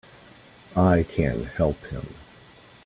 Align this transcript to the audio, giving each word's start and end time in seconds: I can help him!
I 0.75 1.03
can 1.03 1.43
help 1.45 1.85
him! 1.85 2.15